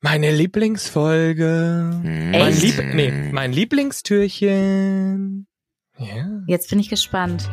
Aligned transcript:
Meine 0.00 0.30
Lieblingsfolge. 0.30 1.90
Hm. 2.02 2.30
Mein, 2.30 2.40
Echt? 2.52 2.62
Lieb 2.62 2.94
nee, 2.94 3.10
mein 3.32 3.52
Lieblingstürchen. 3.52 5.48
Ja. 5.98 6.42
Jetzt 6.46 6.70
bin 6.70 6.78
ich 6.78 6.88
gespannt. 6.88 7.50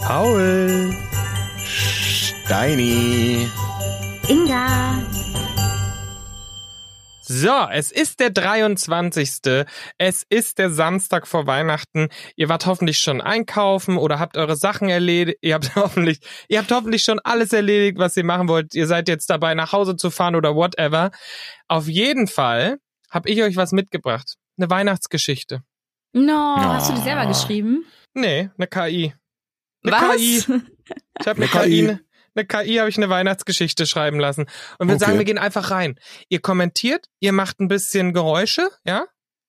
Paul. 0.00 0.94
Steini. 1.66 3.46
Inga. 4.28 5.02
So, 7.26 7.68
es 7.72 7.90
ist 7.90 8.20
der 8.20 8.28
23. 8.28 9.64
Es 9.96 10.26
ist 10.28 10.58
der 10.58 10.70
Samstag 10.70 11.26
vor 11.26 11.46
Weihnachten. 11.46 12.08
Ihr 12.36 12.50
wart 12.50 12.66
hoffentlich 12.66 12.98
schon 12.98 13.22
einkaufen 13.22 13.96
oder 13.96 14.18
habt 14.18 14.36
eure 14.36 14.56
Sachen 14.56 14.90
erledigt. 14.90 15.38
Ihr 15.40 15.54
habt 15.54 15.74
hoffentlich, 15.76 16.20
ihr 16.48 16.58
habt 16.58 16.70
hoffentlich 16.70 17.02
schon 17.02 17.20
alles 17.20 17.54
erledigt, 17.54 17.98
was 17.98 18.14
ihr 18.18 18.24
machen 18.24 18.48
wollt. 18.48 18.74
Ihr 18.74 18.86
seid 18.86 19.08
jetzt 19.08 19.30
dabei, 19.30 19.54
nach 19.54 19.72
Hause 19.72 19.96
zu 19.96 20.10
fahren 20.10 20.36
oder 20.36 20.54
whatever. 20.54 21.12
Auf 21.66 21.88
jeden 21.88 22.26
Fall 22.26 22.76
habe 23.08 23.30
ich 23.30 23.42
euch 23.42 23.56
was 23.56 23.72
mitgebracht. 23.72 24.34
Eine 24.58 24.68
Weihnachtsgeschichte. 24.68 25.62
No, 26.12 26.56
hast 26.58 26.90
du 26.90 26.94
die 26.94 27.00
selber 27.00 27.24
geschrieben? 27.26 27.86
Nee, 28.12 28.50
eine 28.58 28.66
KI. 28.66 29.14
Eine 29.82 29.92
Was? 29.92 30.16
KI. 30.16 30.44
Ich 31.20 31.26
habe 31.26 31.42
eine 31.42 31.52
Eine 31.52 31.68
KI. 31.68 31.86
KI. 31.86 31.98
Eine 32.36 32.46
KI 32.46 32.76
habe 32.76 32.88
ich 32.88 32.96
eine 32.96 33.08
Weihnachtsgeschichte 33.08 33.86
schreiben 33.86 34.18
lassen. 34.18 34.46
Und 34.78 34.88
wir 34.88 34.96
Okay. 34.96 35.04
sagen, 35.04 35.18
wir 35.18 35.24
gehen 35.24 35.38
einfach 35.38 35.70
rein. 35.70 35.98
Ihr 36.28 36.40
kommentiert, 36.40 37.08
ihr 37.20 37.32
macht 37.32 37.60
ein 37.60 37.68
bisschen 37.68 38.12
Geräusche, 38.12 38.68
ja? 38.84 39.04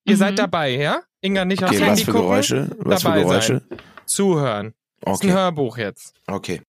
Ihr 0.05 0.16
Mhm. 0.16 0.20
seid 0.20 0.39
dabei, 0.39 0.70
ja? 0.70 1.02
Inga 1.21 1.45
nicht 1.45 1.63
aufs 1.63 1.73
Okay, 1.75 1.84
Handy 1.85 2.02
was 2.02 2.05
für 2.05 2.11
gucken. 2.11 2.27
Geräusche? 2.27 2.70
Was 2.80 3.02
für 3.02 3.08
dabei 3.08 3.21
Geräusche? 3.21 3.61
Zuhören. 4.05 4.73
Das 5.02 5.16
ist 5.16 5.23
ein 5.23 5.30
Okay. 5.30 5.38
Hörbuch 5.38 5.77
jetzt. 5.77 6.13
Okay. 6.27 6.61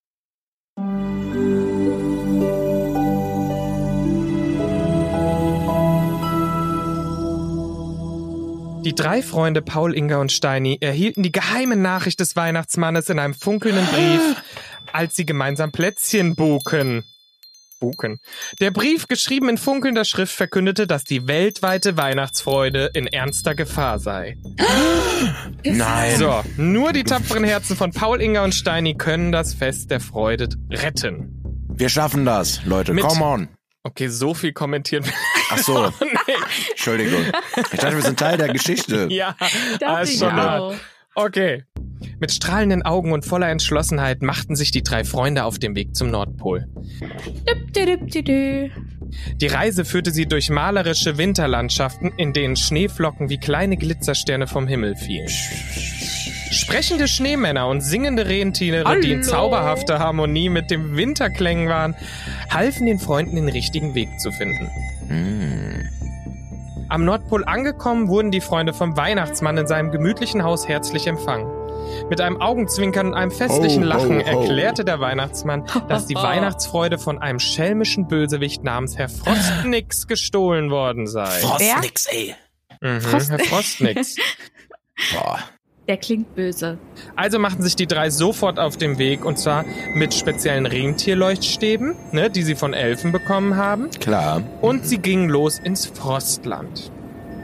Die 8.84 8.94
drei 8.94 9.20
Freunde 9.20 9.62
Paul, 9.62 9.96
Inga 9.96 10.18
und 10.18 10.30
Steini 10.30 10.78
erhielten 10.80 11.24
die 11.24 11.32
geheime 11.32 11.74
Nachricht 11.74 12.20
des 12.20 12.36
Weihnachtsmannes 12.36 13.08
in 13.10 13.18
einem 13.18 13.34
funkelnden 13.34 13.84
Brief, 13.86 14.36
als 14.96 15.14
sie 15.16 15.26
gemeinsam 15.26 15.70
Plätzchen 15.72 16.34
buken. 16.34 17.04
Buken. 17.78 18.18
Der 18.60 18.70
Brief, 18.70 19.06
geschrieben 19.06 19.50
in 19.50 19.58
funkelnder 19.58 20.06
Schrift, 20.06 20.34
verkündete, 20.34 20.86
dass 20.86 21.04
die 21.04 21.26
weltweite 21.28 21.98
Weihnachtsfreude 21.98 22.90
in 22.94 23.06
ernster 23.06 23.54
Gefahr 23.54 23.98
sei. 23.98 24.38
Nein. 25.64 26.16
So, 26.16 26.42
nur 26.56 26.92
die 26.92 27.04
tapferen 27.04 27.44
Herzen 27.44 27.76
von 27.76 27.92
Paul, 27.92 28.22
Inga 28.22 28.44
und 28.44 28.54
Steini 28.54 28.94
können 28.94 29.30
das 29.32 29.52
Fest 29.54 29.90
der 29.90 30.00
Freude 30.00 30.48
retten. 30.70 31.42
Wir 31.68 31.88
schaffen 31.90 32.24
das, 32.24 32.64
Leute. 32.64 32.94
Mit- 32.94 33.04
Come 33.04 33.24
on. 33.24 33.48
Okay, 33.82 34.08
so 34.08 34.34
viel 34.34 34.52
kommentieren 34.52 35.04
wir. 35.04 35.12
Ach 35.50 35.58
so. 35.58 35.92
nee. 36.00 36.32
Entschuldigung. 36.70 37.20
Ich 37.72 37.78
dachte, 37.78 37.94
wir 37.94 38.02
sind 38.02 38.18
Teil 38.18 38.36
der 38.36 38.48
Geschichte. 38.48 39.06
Ja, 39.10 39.36
Dachte 39.38 39.86
alles 39.86 40.10
ich 40.12 40.18
schon 40.18 40.32
klar. 40.32 40.60
auch. 40.62 40.74
Okay. 41.14 41.64
Mit 42.18 42.32
strahlenden 42.32 42.82
Augen 42.82 43.12
und 43.12 43.24
voller 43.24 43.48
Entschlossenheit 43.48 44.22
machten 44.22 44.56
sich 44.56 44.70
die 44.70 44.82
drei 44.82 45.04
Freunde 45.04 45.44
auf 45.44 45.58
den 45.58 45.74
Weg 45.74 45.94
zum 45.94 46.10
Nordpol. 46.10 46.66
Die 49.36 49.46
Reise 49.46 49.84
führte 49.84 50.10
sie 50.10 50.26
durch 50.26 50.50
malerische 50.50 51.18
Winterlandschaften, 51.18 52.12
in 52.16 52.32
denen 52.32 52.56
Schneeflocken 52.56 53.28
wie 53.28 53.38
kleine 53.38 53.76
Glitzersterne 53.76 54.46
vom 54.46 54.66
Himmel 54.66 54.96
fielen. 54.96 55.28
Sprechende 56.50 57.08
Schneemänner 57.08 57.68
und 57.68 57.80
singende 57.80 58.26
Rentiere, 58.26 59.00
die 59.00 59.12
in 59.12 59.22
zauberhafter 59.22 59.98
Harmonie 59.98 60.48
mit 60.48 60.70
dem 60.70 60.96
Winterklängen 60.96 61.68
waren, 61.68 61.94
halfen 62.50 62.86
den 62.86 62.98
Freunden 62.98 63.36
den 63.36 63.48
richtigen 63.48 63.94
Weg 63.94 64.08
zu 64.20 64.30
finden. 64.32 64.70
Hm. 65.08 65.95
Am 66.88 67.04
Nordpol 67.04 67.44
angekommen, 67.44 68.08
wurden 68.08 68.30
die 68.30 68.40
Freunde 68.40 68.72
vom 68.72 68.96
Weihnachtsmann 68.96 69.56
in 69.58 69.66
seinem 69.66 69.90
gemütlichen 69.90 70.44
Haus 70.44 70.68
herzlich 70.68 71.06
empfangen. 71.06 71.50
Mit 72.08 72.20
einem 72.20 72.40
Augenzwinkern 72.40 73.08
und 73.08 73.14
einem 73.14 73.30
festlichen 73.30 73.82
Ho, 73.82 73.86
ho, 73.86 73.88
Lachen 73.88 74.16
ho. 74.18 74.40
erklärte 74.40 74.84
der 74.84 75.00
Weihnachtsmann, 75.00 75.64
dass 75.88 76.06
die 76.06 76.14
Weihnachtsfreude 76.16 76.98
von 76.98 77.18
einem 77.18 77.38
schelmischen 77.38 78.06
Bösewicht 78.08 78.62
namens 78.64 78.96
Herr 78.98 79.08
Frostnix 79.08 80.06
gestohlen 80.06 80.70
worden 80.70 81.06
sei. 81.06 81.26
Frost 81.26 81.60
Wer? 81.60 81.80
nix, 81.80 82.06
ey. 82.06 82.34
Mhm, 82.80 83.00
Frost- 83.00 83.30
Herr 83.30 83.38
Frostnix. 83.40 84.16
Boah. 85.12 85.38
Der 85.88 85.96
klingt 85.96 86.34
böse. 86.34 86.78
Also 87.14 87.38
machten 87.38 87.62
sich 87.62 87.76
die 87.76 87.86
drei 87.86 88.10
sofort 88.10 88.58
auf 88.58 88.76
den 88.76 88.98
Weg 88.98 89.24
und 89.24 89.38
zwar 89.38 89.64
mit 89.94 90.14
speziellen 90.14 90.66
Rentierleuchtstäben, 90.66 91.94
ne, 92.10 92.28
die 92.28 92.42
sie 92.42 92.56
von 92.56 92.74
Elfen 92.74 93.12
bekommen 93.12 93.56
haben. 93.56 93.90
Klar. 94.00 94.42
Und 94.60 94.86
sie 94.86 94.98
gingen 94.98 95.28
los 95.28 95.58
ins 95.58 95.86
Frostland. 95.86 96.90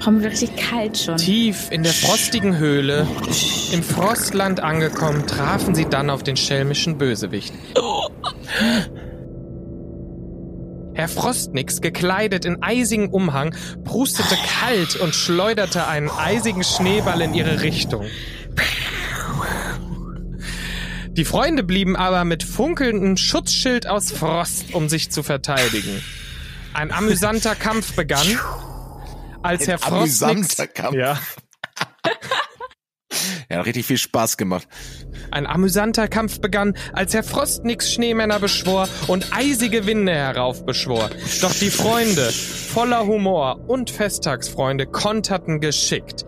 Haben 0.05 0.21
wir 0.21 0.31
richtig 0.31 0.57
kalt 0.57 0.99
schon. 0.99 1.17
Tief 1.17 1.71
in 1.71 1.85
der 1.85 1.93
frostigen 1.93 2.59
Höhle, 2.59 3.07
im 3.73 3.85
Frostland 3.85 4.59
angekommen, 4.59 5.25
trafen 5.29 5.77
sie 5.77 5.85
dann 5.85 6.11
auf 6.11 6.25
den 6.25 6.37
schelmischen 6.37 6.99
Bösewicht. 6.99 7.55
Herr 10.95 11.09
Frostnix, 11.09 11.81
gekleidet 11.81 12.45
in 12.45 12.63
eisigen 12.63 13.09
Umhang, 13.09 13.55
prustete 13.85 14.37
kalt 14.61 14.97
und 14.97 15.15
schleuderte 15.15 15.87
einen 15.87 16.11
eisigen 16.11 16.63
Schneeball 16.65 17.23
in 17.23 17.35
ihre 17.35 17.63
Richtung. 17.63 18.05
Die 21.09 21.25
Freunde 21.25 21.63
blieben 21.63 21.97
aber 21.97 22.25
mit 22.25 22.43
funkelndem 22.43 23.17
Schutzschild 23.17 23.87
aus 23.87 24.13
Frost, 24.13 24.75
um 24.75 24.89
sich 24.89 25.11
zu 25.11 25.23
verteidigen. 25.23 26.03
Ein 26.73 26.91
amüsanter 26.91 27.55
Kampf 27.55 27.95
begann, 27.95 28.27
als 29.43 29.67
Herr 29.67 29.79
Frostnix... 29.79 30.23
Amüsanter 30.23 30.67
Kampf. 30.67 30.97
Ja. 30.97 31.19
Ja, 33.53 33.61
richtig 33.61 33.85
viel 33.85 33.99
Spaß 33.99 34.39
gemacht. 34.39 34.67
Ein 35.31 35.47
amüsanter 35.47 36.09
Kampf 36.09 36.41
begann, 36.41 36.75
als 36.95 37.13
Herr 37.13 37.23
Frostnix 37.23 37.93
Schneemänner 37.93 38.41
beschwor 38.41 38.89
und 39.09 39.29
eisige 39.31 39.85
Winde 39.85 40.15
heraufbeschwor. 40.15 41.11
Doch 41.43 41.53
die 41.53 41.69
Freunde, 41.69 42.31
voller 42.33 43.07
Humor 43.07 43.69
und 43.69 43.91
Festtagsfreunde, 43.91 44.87
konterten 44.87 45.61
geschickt. 45.61 46.25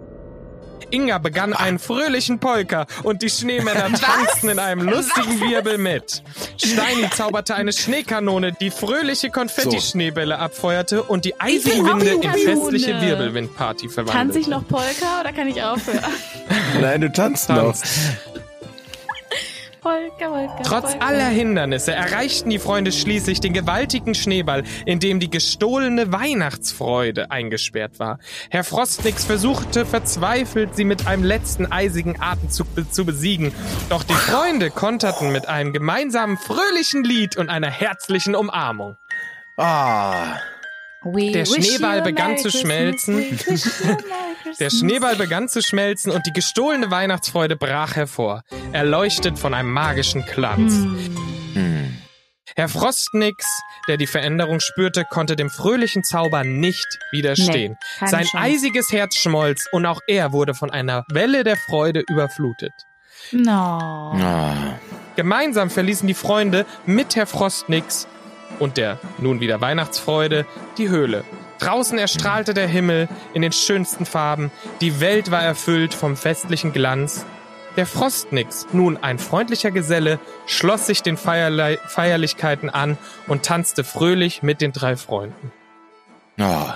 Inga 0.94 1.18
begann 1.18 1.54
einen 1.54 1.80
fröhlichen 1.80 2.38
Polka 2.38 2.86
und 3.02 3.22
die 3.22 3.28
Schneemänner 3.28 3.92
tanzten 4.00 4.48
in 4.48 4.60
einem 4.60 4.88
lustigen 4.88 5.40
Wirbel 5.40 5.76
mit. 5.76 6.22
Steini 6.56 7.10
zauberte 7.10 7.56
eine 7.56 7.72
Schneekanone, 7.72 8.52
die 8.52 8.70
fröhliche 8.70 9.30
Konfetti-Schneebälle 9.30 10.38
abfeuerte 10.38 11.02
und 11.02 11.24
die 11.24 11.40
eisigen 11.40 11.84
will 11.84 11.90
auch 11.90 12.00
Winde 12.00 12.28
eine 12.28 12.38
in 12.38 12.48
festliche 12.48 13.00
Wirbelwindparty 13.00 13.88
verwandelte. 13.88 14.18
Tanze 14.18 14.38
ich 14.38 14.46
noch 14.46 14.68
Polka 14.68 15.20
oder 15.20 15.32
kann 15.32 15.48
ich 15.48 15.60
aufhören? 15.60 15.98
Nein, 16.80 17.00
du 17.00 17.10
tanzt 17.10 17.48
noch. 17.48 17.74
Polka, 19.84 20.28
Polka. 20.28 20.62
Trotz 20.62 20.92
Polka. 20.92 21.06
aller 21.06 21.28
Hindernisse 21.28 21.92
erreichten 21.92 22.48
die 22.48 22.58
Freunde 22.58 22.90
schließlich 22.90 23.40
den 23.40 23.52
gewaltigen 23.52 24.14
Schneeball, 24.14 24.64
in 24.86 24.98
dem 24.98 25.20
die 25.20 25.28
gestohlene 25.28 26.10
Weihnachtsfreude 26.10 27.30
eingesperrt 27.30 27.98
war. 27.98 28.18
Herr 28.48 28.64
Frostnix 28.64 29.26
versuchte 29.26 29.84
verzweifelt, 29.84 30.74
sie 30.74 30.86
mit 30.86 31.06
einem 31.06 31.22
letzten 31.22 31.70
eisigen 31.70 32.18
Atemzug 32.18 32.66
zu 32.90 33.04
besiegen. 33.04 33.52
Doch 33.90 34.04
die 34.04 34.14
Freunde 34.14 34.70
konterten 34.70 35.32
mit 35.32 35.48
einem 35.48 35.74
gemeinsamen 35.74 36.38
fröhlichen 36.38 37.04
Lied 37.04 37.36
und 37.36 37.50
einer 37.50 37.70
herzlichen 37.70 38.34
Umarmung. 38.34 38.96
Ah. 39.58 40.38
We 41.04 41.32
Der 41.32 41.44
Schneeball 41.44 42.02
begann 42.02 42.38
zu 42.38 42.50
schmelzen. 42.50 43.24
Der. 44.60 44.70
Schneeball 44.70 45.16
begann 45.16 45.48
zu 45.48 45.62
schmelzen 45.62 46.12
und 46.12 46.26
die 46.26 46.32
gestohlene 46.32 46.90
Weihnachtsfreude 46.90 47.56
brach 47.56 47.96
hervor, 47.96 48.42
erleuchtet 48.72 49.38
von 49.38 49.52
einem 49.54 49.70
magischen 49.70 50.24
Glanz. 50.24 50.74
Hm. 51.54 51.98
Herr 52.56 52.68
Frostnix, 52.68 53.44
der 53.88 53.96
die 53.96 54.06
Veränderung 54.06 54.60
spürte, 54.60 55.04
konnte 55.10 55.34
dem 55.34 55.50
fröhlichen 55.50 56.04
Zauber 56.04 56.44
nicht 56.44 56.86
widerstehen. 57.10 57.76
Nee, 58.00 58.06
Sein 58.06 58.24
Chance. 58.24 58.38
eisiges 58.38 58.92
Herz 58.92 59.16
schmolz 59.16 59.66
und 59.72 59.86
auch 59.86 60.00
er 60.06 60.32
wurde 60.32 60.54
von 60.54 60.70
einer 60.70 61.04
Welle 61.10 61.42
der 61.42 61.56
Freude 61.56 62.04
überflutet. 62.08 62.72
No. 63.32 63.50
Ah. 63.50 64.78
Gemeinsam 65.16 65.70
verließen 65.70 66.06
die 66.06 66.14
Freunde 66.14 66.66
mit 66.86 67.16
Herr 67.16 67.26
Frostnix 67.26 68.06
und 68.58 68.76
der 68.76 68.98
nun 69.18 69.40
wieder 69.40 69.60
Weihnachtsfreude 69.60 70.46
die 70.78 70.88
Höhle. 70.88 71.24
Draußen 71.58 71.98
erstrahlte 71.98 72.52
der 72.52 72.66
Himmel 72.66 73.08
in 73.32 73.42
den 73.42 73.52
schönsten 73.52 74.06
Farben, 74.06 74.50
die 74.80 75.00
Welt 75.00 75.30
war 75.30 75.42
erfüllt 75.42 75.94
vom 75.94 76.16
festlichen 76.16 76.72
Glanz. 76.72 77.24
Der 77.76 77.86
Frostnix, 77.86 78.66
nun 78.72 78.96
ein 78.98 79.18
freundlicher 79.18 79.70
Geselle, 79.70 80.20
schloss 80.46 80.86
sich 80.86 81.02
den 81.02 81.16
Feierlei 81.16 81.78
Feierlichkeiten 81.86 82.70
an 82.70 82.98
und 83.26 83.44
tanzte 83.44 83.82
fröhlich 83.82 84.42
mit 84.42 84.60
den 84.60 84.72
drei 84.72 84.96
Freunden. 84.96 85.52
Ah. 86.38 86.74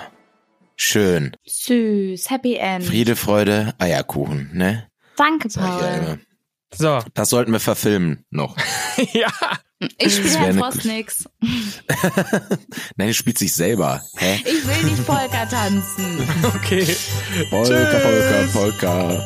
Schön. 0.81 1.37
Süß. 1.45 2.31
Happy 2.31 2.55
End. 2.55 2.85
Friede, 2.85 3.17
Freude, 3.17 3.75
Eierkuchen, 3.79 4.51
ne? 4.55 4.89
Danke, 5.17 5.49
ja 5.49 5.61
Paul. 5.61 5.99
immer. 5.99 6.19
So, 6.73 7.01
Das 7.15 7.31
sollten 7.31 7.51
wir 7.53 7.59
verfilmen 7.61 8.25
noch. 8.31 8.57
ja, 9.13 9.29
Ich 9.99 10.17
spiele 10.17 10.33
wär 10.35 10.41
Herr 10.41 10.49
eine- 10.49 10.59
Frost 10.59 10.85
nix. 10.85 11.25
Nein, 12.97 13.09
die 13.09 13.15
spielt 13.15 13.39
sich 13.39 13.53
selber. 13.55 14.03
Hä? 14.17 14.41
Ich 14.45 14.67
will 14.67 14.91
nicht 14.91 15.07
Polka 15.07 15.47
tanzen. 15.47 16.19
Okay. 16.57 16.87
Polka, 17.51 17.99
Polka, 17.99 18.49
Polka. 18.53 19.23